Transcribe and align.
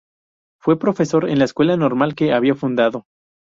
Fue 0.59 0.79
profesor 0.79 1.29
en 1.29 1.37
la 1.37 1.45
Escuela 1.45 1.77
Normal 1.77 2.15
que 2.15 2.33
había 2.33 2.55
fundado. 2.55 3.05